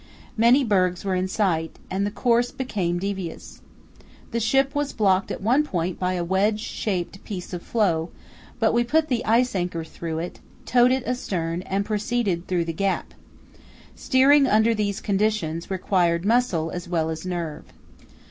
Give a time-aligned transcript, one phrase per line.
[0.35, 3.61] Many bergs were in sight, and the course became devious.
[4.31, 8.09] The ship was blocked at one point by a wedge shaped piece of floe,
[8.57, 12.73] but we put the ice anchor through it, towed it astern, and proceeded through the
[12.73, 13.13] gap.
[13.95, 17.65] Steering under these conditions required muscle as well as nerve.